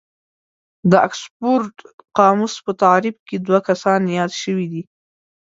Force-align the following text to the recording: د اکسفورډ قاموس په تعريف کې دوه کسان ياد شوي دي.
د 0.91 0.93
اکسفورډ 1.07 1.75
قاموس 2.17 2.53
په 2.65 2.71
تعريف 2.83 3.17
کې 3.27 3.37
دوه 3.47 3.59
کسان 3.67 4.01
ياد 4.17 4.31
شوي 4.41 4.67
دي. 4.73 4.83